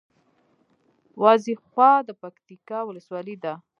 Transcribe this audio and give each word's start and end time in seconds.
وازېخواه 1.21 1.99
د 2.07 2.09
پکتیکا 2.21 2.79
ولسوالي 2.85 3.35
ده 3.43 3.53